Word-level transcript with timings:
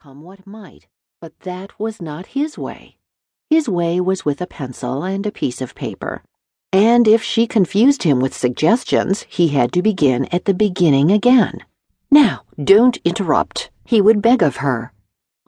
come 0.00 0.22
what 0.22 0.46
might. 0.46 0.86
But 1.20 1.40
that 1.40 1.80
was 1.80 2.00
not 2.00 2.26
his 2.26 2.56
way. 2.56 2.98
His 3.50 3.68
way 3.68 4.00
was 4.00 4.24
with 4.24 4.40
a 4.40 4.46
pencil 4.46 5.02
and 5.02 5.26
a 5.26 5.32
piece 5.32 5.60
of 5.60 5.74
paper. 5.74 6.22
And 6.72 7.08
if 7.08 7.20
she 7.20 7.48
confused 7.48 8.04
him 8.04 8.20
with 8.20 8.32
suggestions, 8.32 9.26
he 9.28 9.48
had 9.48 9.72
to 9.72 9.82
begin 9.82 10.26
at 10.26 10.44
the 10.44 10.54
beginning 10.54 11.10
again. 11.10 11.64
Now, 12.12 12.42
don't 12.62 12.96
interrupt, 12.98 13.70
he 13.84 14.00
would 14.00 14.22
beg 14.22 14.40
of 14.40 14.56
her. 14.58 14.92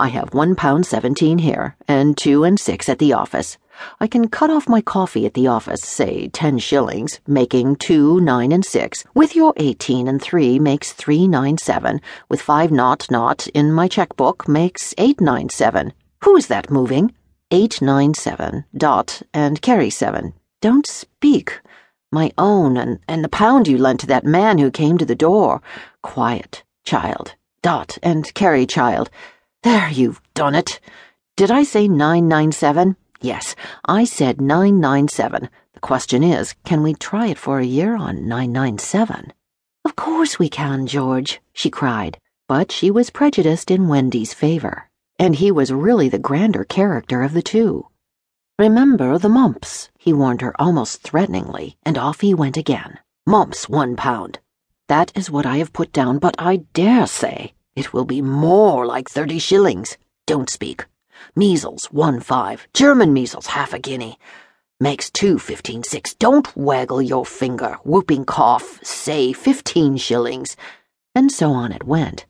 I 0.00 0.08
have 0.10 0.32
one 0.32 0.54
pound 0.54 0.86
seventeen 0.86 1.38
here, 1.38 1.74
and 1.88 2.16
two 2.16 2.44
and 2.44 2.56
six 2.56 2.88
at 2.88 3.00
the 3.00 3.12
office. 3.14 3.58
I 3.98 4.06
can 4.06 4.28
cut 4.28 4.48
off 4.48 4.68
my 4.68 4.80
coffee 4.80 5.26
at 5.26 5.34
the 5.34 5.48
office, 5.48 5.82
say 5.82 6.28
ten 6.28 6.58
shillings, 6.58 7.18
making 7.26 7.76
two, 7.76 8.20
nine, 8.20 8.52
and 8.52 8.64
six. 8.64 9.04
With 9.14 9.34
your 9.34 9.52
eighteen 9.56 10.06
and 10.06 10.22
three 10.22 10.60
makes 10.60 10.92
three, 10.92 11.26
nine, 11.26 11.58
seven. 11.58 12.00
With 12.28 12.40
five 12.40 12.70
naught 12.70 13.10
naught 13.10 13.48
in 13.48 13.72
my 13.72 13.88
checkbook 13.88 14.46
makes 14.46 14.94
eight, 14.98 15.20
nine, 15.20 15.48
seven. 15.48 15.92
Who 16.22 16.36
is 16.36 16.46
that 16.46 16.70
moving? 16.70 17.12
Eight, 17.50 17.82
nine, 17.82 18.14
seven. 18.14 18.66
Dot 18.76 19.22
and 19.34 19.60
carry 19.60 19.90
seven. 19.90 20.32
Don't 20.60 20.86
speak. 20.86 21.60
My 22.12 22.30
own, 22.38 22.76
and, 22.76 23.00
and 23.08 23.24
the 23.24 23.28
pound 23.28 23.66
you 23.66 23.76
lent 23.76 23.98
to 24.00 24.06
that 24.06 24.24
man 24.24 24.58
who 24.58 24.70
came 24.70 24.96
to 24.98 25.04
the 25.04 25.16
door. 25.16 25.60
Quiet, 26.02 26.62
child. 26.84 27.34
Dot 27.62 27.98
and 28.00 28.32
carry, 28.34 28.64
child. 28.64 29.10
There, 29.64 29.90
you've 29.90 30.20
done 30.34 30.54
it. 30.54 30.78
Did 31.36 31.50
I 31.50 31.64
say 31.64 31.88
997? 31.88 32.96
Yes, 33.20 33.56
I 33.84 34.04
said 34.04 34.40
997. 34.40 35.48
The 35.74 35.80
question 35.80 36.22
is, 36.22 36.54
can 36.64 36.84
we 36.84 36.94
try 36.94 37.26
it 37.26 37.38
for 37.38 37.58
a 37.58 37.64
year 37.64 37.96
on 37.96 38.28
997? 38.28 39.32
Of 39.84 39.96
course 39.96 40.38
we 40.38 40.48
can, 40.48 40.86
George, 40.86 41.40
she 41.52 41.70
cried. 41.70 42.18
But 42.46 42.70
she 42.70 42.92
was 42.92 43.10
prejudiced 43.10 43.70
in 43.70 43.88
Wendy's 43.88 44.32
favor, 44.32 44.88
and 45.18 45.34
he 45.34 45.50
was 45.50 45.72
really 45.72 46.08
the 46.08 46.20
grander 46.20 46.64
character 46.64 47.22
of 47.22 47.32
the 47.32 47.42
two. 47.42 47.88
Remember 48.60 49.18
the 49.18 49.28
mumps, 49.28 49.90
he 49.98 50.12
warned 50.12 50.40
her 50.40 50.54
almost 50.60 51.02
threateningly, 51.02 51.76
and 51.82 51.98
off 51.98 52.20
he 52.20 52.32
went 52.32 52.56
again. 52.56 53.00
Mumps, 53.26 53.68
one 53.68 53.96
pound. 53.96 54.38
That 54.86 55.10
is 55.16 55.32
what 55.32 55.46
I 55.46 55.56
have 55.56 55.72
put 55.72 55.92
down, 55.92 56.18
but 56.18 56.36
I 56.38 56.58
dare 56.74 57.08
say 57.08 57.54
it 57.78 57.92
will 57.92 58.04
be 58.04 58.20
more 58.20 58.84
like 58.84 59.08
thirty 59.08 59.38
shillings. 59.38 59.96
Don't 60.26 60.50
speak. 60.50 60.84
Measles, 61.36 61.86
one 61.86 62.20
five. 62.20 62.66
German 62.74 63.12
measles, 63.12 63.46
half 63.46 63.72
a 63.72 63.78
guinea. 63.78 64.18
Makes 64.80 65.10
two 65.10 65.38
fifteen 65.38 65.82
six. 65.82 66.14
Don't 66.14 66.54
waggle 66.56 67.00
your 67.00 67.24
finger. 67.24 67.78
Whooping 67.84 68.24
cough, 68.24 68.80
say 68.82 69.32
fifteen 69.32 69.96
shillings. 69.96 70.56
And 71.14 71.32
so 71.32 71.52
on 71.52 71.72
it 71.72 71.84
went. 71.84 72.26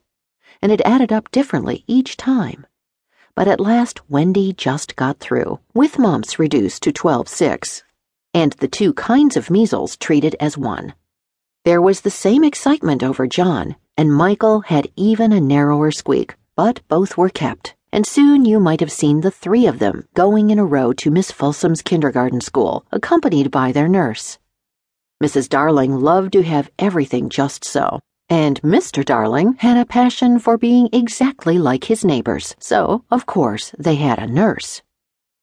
And 0.60 0.70
it 0.70 0.80
added 0.84 1.12
up 1.12 1.30
differently 1.30 1.84
each 1.86 2.16
time. 2.16 2.66
But 3.34 3.48
at 3.48 3.60
last 3.60 4.08
Wendy 4.10 4.52
just 4.52 4.96
got 4.96 5.18
through, 5.18 5.60
with 5.72 5.98
mumps 5.98 6.38
reduced 6.38 6.82
to 6.82 6.92
twelve 6.92 7.28
six, 7.28 7.84
and 8.34 8.52
the 8.54 8.68
two 8.68 8.92
kinds 8.92 9.36
of 9.36 9.50
measles 9.50 9.96
treated 9.96 10.36
as 10.40 10.58
one. 10.58 10.94
There 11.64 11.82
was 11.82 12.00
the 12.00 12.10
same 12.10 12.44
excitement 12.44 13.02
over 13.02 13.26
John, 13.26 13.76
and 13.98 14.14
Michael 14.14 14.60
had 14.60 14.88
even 14.94 15.32
a 15.32 15.40
narrower 15.40 15.90
squeak, 15.90 16.36
but 16.54 16.80
both 16.86 17.16
were 17.16 17.28
kept, 17.28 17.74
and 17.92 18.06
soon 18.06 18.44
you 18.44 18.60
might 18.60 18.78
have 18.78 18.92
seen 18.92 19.20
the 19.20 19.30
three 19.30 19.66
of 19.66 19.80
them 19.80 20.06
going 20.14 20.50
in 20.50 20.58
a 20.60 20.64
row 20.64 20.92
to 20.92 21.10
Miss 21.10 21.32
Fulsom's 21.32 21.82
kindergarten 21.82 22.40
school, 22.40 22.86
accompanied 22.92 23.50
by 23.50 23.72
their 23.72 23.88
nurse. 23.88 24.38
Mrs. 25.20 25.48
Darling 25.48 25.96
loved 25.96 26.32
to 26.34 26.44
have 26.44 26.70
everything 26.78 27.28
just 27.28 27.64
so, 27.64 27.98
and 28.28 28.62
Mr. 28.62 29.04
Darling 29.04 29.54
had 29.58 29.76
a 29.76 29.84
passion 29.84 30.38
for 30.38 30.56
being 30.56 30.88
exactly 30.92 31.58
like 31.58 31.84
his 31.84 32.04
neighbors, 32.04 32.54
so, 32.60 33.02
of 33.10 33.26
course, 33.26 33.74
they 33.80 33.96
had 33.96 34.20
a 34.20 34.28
nurse. 34.28 34.80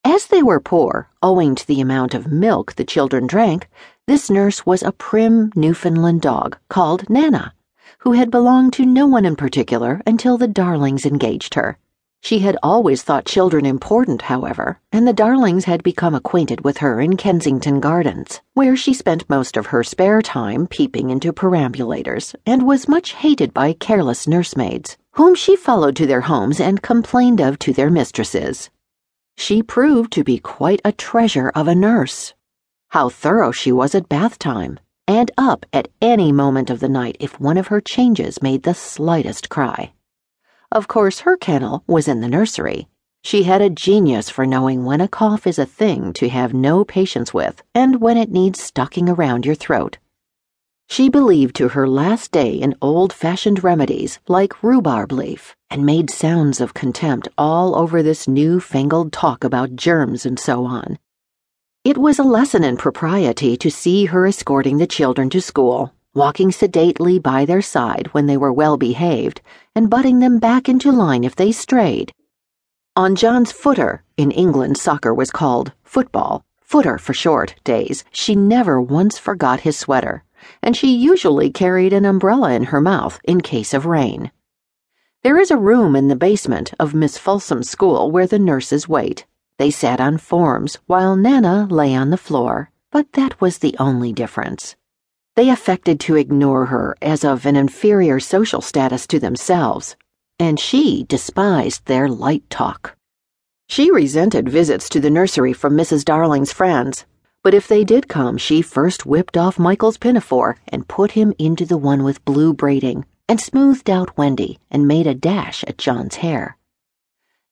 As 0.02 0.28
they 0.28 0.42
were 0.42 0.60
poor, 0.60 1.10
owing 1.22 1.56
to 1.56 1.66
the 1.66 1.82
amount 1.82 2.14
of 2.14 2.32
milk 2.32 2.76
the 2.76 2.84
children 2.84 3.26
drank, 3.26 3.68
this 4.06 4.30
nurse 4.30 4.64
was 4.64 4.82
a 4.82 4.92
prim 4.92 5.52
Newfoundland 5.54 6.22
dog 6.22 6.56
called 6.70 7.10
Nana 7.10 7.52
who 7.98 8.12
had 8.12 8.30
belonged 8.30 8.72
to 8.72 8.86
no 8.86 9.06
one 9.06 9.24
in 9.24 9.36
particular 9.36 10.00
until 10.06 10.38
the 10.38 10.48
Darlings 10.48 11.06
engaged 11.06 11.54
her. 11.54 11.78
She 12.22 12.40
had 12.40 12.56
always 12.62 13.02
thought 13.02 13.24
children 13.24 13.64
important, 13.64 14.22
however, 14.22 14.80
and 14.90 15.06
the 15.06 15.12
Darlings 15.12 15.66
had 15.66 15.82
become 15.82 16.14
acquainted 16.14 16.64
with 16.64 16.78
her 16.78 17.00
in 17.00 17.16
Kensington 17.16 17.78
Gardens, 17.78 18.40
where 18.54 18.74
she 18.74 18.94
spent 18.94 19.30
most 19.30 19.56
of 19.56 19.66
her 19.66 19.84
spare 19.84 20.22
time 20.22 20.66
peeping 20.66 21.10
into 21.10 21.32
perambulators 21.32 22.34
and 22.44 22.66
was 22.66 22.88
much 22.88 23.12
hated 23.12 23.54
by 23.54 23.74
careless 23.74 24.26
nursemaids, 24.26 24.96
whom 25.12 25.34
she 25.34 25.54
followed 25.54 25.94
to 25.96 26.06
their 26.06 26.22
homes 26.22 26.58
and 26.58 26.82
complained 26.82 27.40
of 27.40 27.58
to 27.60 27.72
their 27.72 27.90
mistresses. 27.90 28.70
She 29.36 29.62
proved 29.62 30.12
to 30.14 30.24
be 30.24 30.38
quite 30.38 30.80
a 30.84 30.92
treasure 30.92 31.52
of 31.54 31.68
a 31.68 31.74
nurse. 31.74 32.34
How 32.88 33.08
thorough 33.08 33.52
she 33.52 33.70
was 33.70 33.94
at 33.94 34.08
bath 34.08 34.38
time! 34.38 34.80
And 35.08 35.30
up 35.38 35.64
at 35.72 35.88
any 36.00 36.32
moment 36.32 36.70
of 36.70 36.80
the 36.80 36.88
night 36.88 37.16
if 37.20 37.40
one 37.40 37.56
of 37.56 37.68
her 37.68 37.80
changes 37.80 38.42
made 38.42 38.62
the 38.62 38.74
slightest 38.74 39.48
cry. 39.48 39.92
Of 40.72 40.88
course, 40.88 41.20
her 41.20 41.36
kennel 41.36 41.84
was 41.86 42.08
in 42.08 42.20
the 42.20 42.28
nursery. 42.28 42.88
She 43.22 43.44
had 43.44 43.62
a 43.62 43.70
genius 43.70 44.30
for 44.30 44.46
knowing 44.46 44.84
when 44.84 45.00
a 45.00 45.08
cough 45.08 45.46
is 45.46 45.58
a 45.58 45.66
thing 45.66 46.12
to 46.14 46.28
have 46.28 46.54
no 46.54 46.84
patience 46.84 47.34
with 47.34 47.62
and 47.74 48.00
when 48.00 48.16
it 48.16 48.30
needs 48.30 48.62
stocking 48.62 49.08
around 49.08 49.46
your 49.46 49.54
throat. 49.54 49.98
She 50.88 51.08
believed 51.08 51.56
to 51.56 51.68
her 51.70 51.88
last 51.88 52.30
day 52.30 52.52
in 52.52 52.76
old 52.80 53.12
fashioned 53.12 53.64
remedies 53.64 54.20
like 54.28 54.62
rhubarb 54.62 55.10
leaf 55.10 55.56
and 55.68 55.84
made 55.84 56.10
sounds 56.10 56.60
of 56.60 56.74
contempt 56.74 57.26
all 57.36 57.74
over 57.74 58.02
this 58.02 58.28
new 58.28 58.60
fangled 58.60 59.12
talk 59.12 59.42
about 59.42 59.74
germs 59.74 60.24
and 60.24 60.38
so 60.38 60.64
on. 60.64 60.98
It 61.86 61.98
was 61.98 62.18
a 62.18 62.24
lesson 62.24 62.64
in 62.64 62.78
propriety 62.78 63.56
to 63.58 63.70
see 63.70 64.06
her 64.06 64.26
escorting 64.26 64.78
the 64.78 64.88
children 64.88 65.30
to 65.30 65.40
school, 65.40 65.94
walking 66.14 66.50
sedately 66.50 67.20
by 67.20 67.44
their 67.44 67.62
side 67.62 68.08
when 68.10 68.26
they 68.26 68.36
were 68.36 68.52
well 68.52 68.76
behaved, 68.76 69.40
and 69.72 69.88
butting 69.88 70.18
them 70.18 70.40
back 70.40 70.68
into 70.68 70.90
line 70.90 71.22
if 71.22 71.36
they 71.36 71.52
strayed. 71.52 72.12
On 72.96 73.14
John's 73.14 73.52
footer, 73.52 74.02
in 74.16 74.32
England 74.32 74.78
soccer 74.78 75.14
was 75.14 75.30
called 75.30 75.70
football, 75.84 76.44
footer 76.60 76.98
for 76.98 77.14
short, 77.14 77.54
days, 77.62 78.02
she 78.10 78.34
never 78.34 78.80
once 78.80 79.16
forgot 79.16 79.60
his 79.60 79.78
sweater, 79.78 80.24
and 80.64 80.76
she 80.76 80.92
usually 80.92 81.50
carried 81.50 81.92
an 81.92 82.04
umbrella 82.04 82.50
in 82.50 82.64
her 82.64 82.80
mouth 82.80 83.20
in 83.22 83.40
case 83.40 83.72
of 83.72 83.86
rain. 83.86 84.32
There 85.22 85.38
is 85.38 85.52
a 85.52 85.56
room 85.56 85.94
in 85.94 86.08
the 86.08 86.16
basement 86.16 86.74
of 86.80 86.94
Miss 86.94 87.16
Fulsom's 87.16 87.70
school 87.70 88.10
where 88.10 88.26
the 88.26 88.40
nurses 88.40 88.88
wait. 88.88 89.24
They 89.58 89.70
sat 89.70 90.00
on 90.00 90.18
forms 90.18 90.78
while 90.86 91.16
Nana 91.16 91.66
lay 91.70 91.94
on 91.94 92.10
the 92.10 92.18
floor, 92.18 92.70
but 92.92 93.12
that 93.12 93.40
was 93.40 93.58
the 93.58 93.74
only 93.78 94.12
difference. 94.12 94.76
They 95.34 95.48
affected 95.48 95.98
to 96.00 96.16
ignore 96.16 96.66
her 96.66 96.96
as 97.00 97.24
of 97.24 97.46
an 97.46 97.56
inferior 97.56 98.20
social 98.20 98.60
status 98.60 99.06
to 99.06 99.18
themselves, 99.18 99.96
and 100.38 100.60
she 100.60 101.04
despised 101.04 101.86
their 101.86 102.08
light 102.08 102.48
talk. 102.50 102.96
She 103.68 103.90
resented 103.90 104.48
visits 104.48 104.88
to 104.90 105.00
the 105.00 105.10
nursery 105.10 105.52
from 105.52 105.76
Mrs. 105.76 106.04
Darling's 106.04 106.52
friends, 106.52 107.06
but 107.42 107.54
if 107.54 107.66
they 107.66 107.84
did 107.84 108.08
come, 108.08 108.36
she 108.36 108.60
first 108.60 109.06
whipped 109.06 109.36
off 109.36 109.58
Michael's 109.58 109.98
pinafore 109.98 110.56
and 110.68 110.88
put 110.88 111.12
him 111.12 111.32
into 111.38 111.64
the 111.64 111.78
one 111.78 112.04
with 112.04 112.24
blue 112.24 112.52
braiding, 112.52 113.06
and 113.28 113.40
smoothed 113.40 113.88
out 113.88 114.18
Wendy 114.18 114.58
and 114.70 114.86
made 114.86 115.06
a 115.06 115.14
dash 115.14 115.64
at 115.64 115.78
John's 115.78 116.16
hair. 116.16 116.56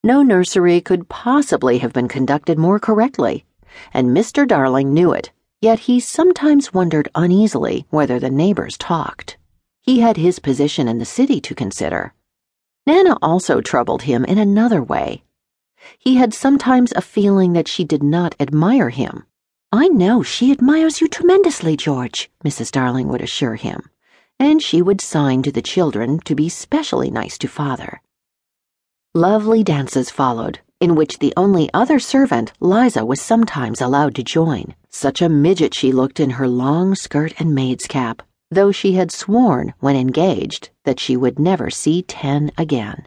No 0.05 0.23
nursery 0.23 0.83
could 0.83 1.09
possibly 1.09 1.79
have 1.79 1.95
been 1.95 2.09
conducted 2.09 2.59
more 2.59 2.79
correctly, 2.79 3.47
and 3.95 4.15
Mr. 4.15 4.47
Darling 4.47 4.93
knew 4.93 5.13
it, 5.13 5.31
yet 5.63 5.79
he 5.79 5.99
sometimes 5.99 6.75
wondered 6.75 7.09
uneasily 7.15 7.87
whether 7.89 8.21
the 8.21 8.29
neighbors 8.29 8.77
talked. 8.77 9.39
He 9.81 10.01
had 10.01 10.19
his 10.19 10.41
position 10.41 10.89
in 10.89 10.99
the 10.99 11.07
city 11.07 11.41
to 11.41 11.55
consider. 11.55 12.13
Nana 12.87 13.17
also 13.23 13.63
troubled 13.63 14.03
him 14.03 14.27
in 14.27 14.37
another 14.37 14.83
way. 14.83 15.25
He 15.99 16.17
had 16.17 16.35
sometimes 16.35 16.93
a 16.93 17.01
feeling 17.01 17.55
that 17.55 17.67
she 17.67 17.83
did 17.83 18.03
not 18.03 18.35
admire 18.39 18.91
him. 18.91 19.25
I 19.73 19.89
know 19.89 20.23
she 20.23 20.53
admires 20.53 21.01
you 21.01 21.09
tremendously, 21.09 21.79
George, 21.79 22.31
Mrs. 22.45 22.71
Darling 22.71 23.09
would 23.09 23.23
assure 23.23 23.55
him, 23.55 23.89
and 24.39 24.61
she 24.61 24.83
would 24.83 25.01
sign 25.01 25.43
to 25.45 25.51
the 25.51 25.63
children 25.63 26.19
to 26.27 26.35
be 26.35 26.51
specially 26.51 27.11
nice 27.11 27.39
to 27.39 27.49
father. 27.49 28.03
Lovely 29.17 29.63
dances 29.63 30.11
followed, 30.11 30.59
in 30.81 30.97
which 30.97 31.21
the 31.21 31.33
only 31.37 31.71
other 31.73 32.01
servant, 32.01 32.53
Liza, 32.59 33.05
was 33.05 33.21
sometimes 33.21 33.81
allowed 33.81 34.17
to 34.17 34.25
join. 34.25 34.75
Such 34.91 35.23
a 35.23 35.29
midget 35.29 35.73
she 35.73 35.93
looked 35.93 36.19
in 36.19 36.31
her 36.31 36.49
long 36.49 36.97
skirt 36.97 37.33
and 37.39 37.55
maid's 37.55 37.87
cap, 37.87 38.23
though 38.51 38.73
she 38.73 38.95
had 38.95 39.13
sworn, 39.13 39.73
when 39.79 39.95
engaged, 39.95 40.71
that 40.85 40.99
she 40.99 41.17
would 41.17 41.39
never 41.39 41.71
see 41.71 42.03
ten 42.03 42.51
again. 42.59 43.07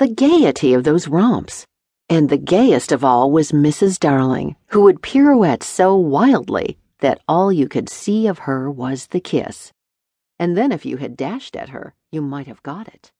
The 0.00 0.08
gaiety 0.08 0.74
of 0.74 0.82
those 0.82 1.06
romps! 1.06 1.64
And 2.08 2.28
the 2.28 2.36
gayest 2.36 2.90
of 2.90 3.04
all 3.04 3.30
was 3.30 3.52
Mrs. 3.52 4.00
Darling, 4.00 4.56
who 4.70 4.80
would 4.82 5.00
pirouette 5.00 5.62
so 5.62 5.94
wildly 5.94 6.76
that 6.98 7.20
all 7.28 7.52
you 7.52 7.68
could 7.68 7.88
see 7.88 8.26
of 8.26 8.40
her 8.40 8.68
was 8.68 9.06
the 9.06 9.20
kiss. 9.20 9.72
And 10.40 10.56
then 10.56 10.72
if 10.72 10.84
you 10.84 10.96
had 10.96 11.16
dashed 11.16 11.54
at 11.54 11.68
her, 11.68 11.94
you 12.10 12.20
might 12.20 12.48
have 12.48 12.64
got 12.64 12.88
it. 12.88 13.12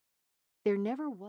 There 0.65 0.77
never 0.77 1.09
was. 1.09 1.19